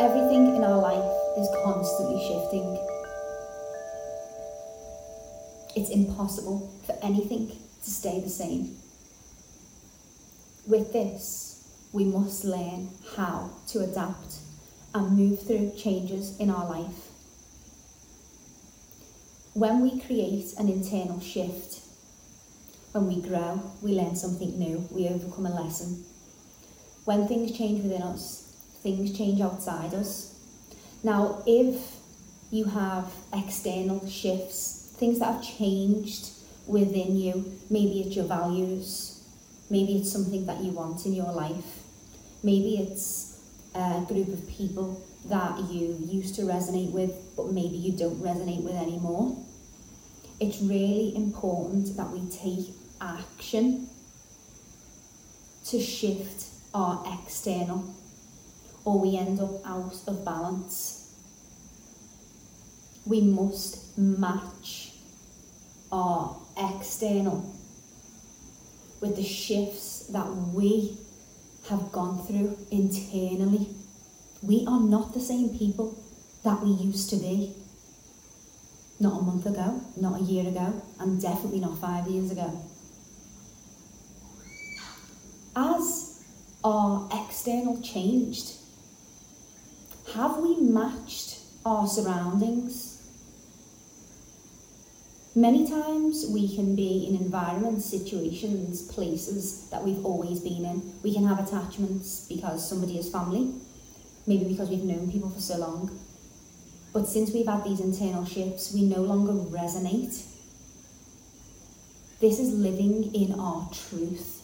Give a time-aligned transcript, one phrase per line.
[0.00, 2.78] Everything in our life is constantly shifting.
[5.74, 8.76] It's impossible for anything to stay the same.
[10.68, 14.36] With this, we must learn how to adapt
[14.94, 17.08] and move through changes in our life.
[19.54, 21.80] When we create an internal shift,
[22.92, 26.04] when we grow, we learn something new, we overcome a lesson.
[27.04, 28.47] When things change within us,
[28.82, 30.34] things change outside us.
[31.02, 31.96] Now, if
[32.50, 36.30] you have external shifts, things that have changed
[36.66, 39.22] within you, maybe it's your values,
[39.70, 41.82] maybe it's something that you want in your life,
[42.42, 43.40] maybe it's
[43.74, 48.62] a group of people that you used to resonate with, but maybe you don't resonate
[48.62, 49.36] with anymore.
[50.40, 53.88] It's really important that we take action
[55.66, 57.94] to shift our external
[58.88, 61.12] or we end up out of balance.
[63.04, 64.92] We must match
[65.92, 67.54] our external
[69.02, 70.96] with the shifts that we
[71.68, 73.66] have gone through internally.
[74.42, 76.02] We are not the same people
[76.42, 77.56] that we used to be.
[78.98, 82.50] Not a month ago, not a year ago, and definitely not five years ago.
[85.54, 86.24] As
[86.64, 88.54] our external changed,
[90.18, 93.00] have we matched our surroundings?
[95.36, 100.92] Many times we can be in environments, situations, places that we've always been in.
[101.04, 103.54] We can have attachments because somebody is family,
[104.26, 105.96] maybe because we've known people for so long.
[106.92, 110.20] But since we've had these internal shifts, we no longer resonate.
[112.18, 114.37] This is living in our truth.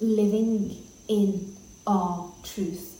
[0.00, 0.76] Living
[1.08, 2.94] in our truth.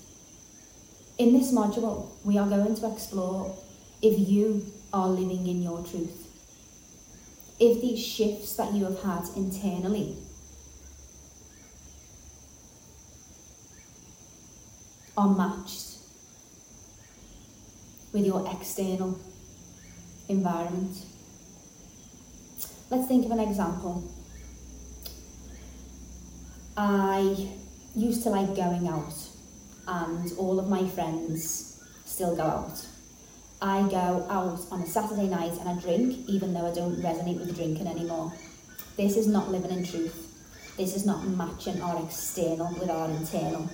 [1.18, 3.56] In this module, we are going to explore
[4.02, 6.26] if you are living in your truth.
[7.60, 10.16] If these shifts that you have had internally
[15.16, 15.96] are matched
[18.12, 19.18] with your external
[20.28, 20.96] environment.
[22.90, 24.04] Let's think of an example.
[26.80, 27.48] I
[27.96, 29.12] used to like going out
[29.88, 32.86] and all of my friends still go out.
[33.60, 37.40] I go out on a Saturday night and I drink even though I don't resonate
[37.40, 38.32] with drinking anymore.
[38.96, 40.76] This is not living in truth.
[40.76, 43.68] This is not matching our external with our internal.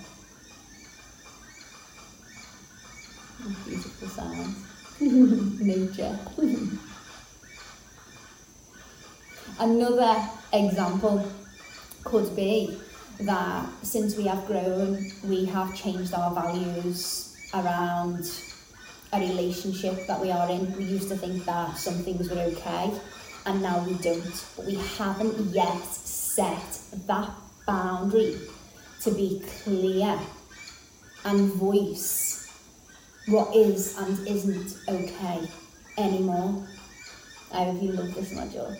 [3.66, 4.54] Beautiful sound.
[5.60, 6.18] Nature.
[9.60, 11.30] Another example
[12.02, 12.80] could be
[13.20, 18.30] that since we have grown, we have changed our values around
[19.12, 20.76] a relationship that we are in.
[20.76, 22.90] We used to think that some things were okay,
[23.46, 24.46] and now we don't.
[24.56, 27.30] But we haven't yet set that
[27.66, 28.40] boundary
[29.02, 30.18] to be clear
[31.24, 32.50] and voice
[33.26, 35.48] what is and isn't okay
[35.96, 36.66] anymore.
[37.52, 38.76] I hope you love this module.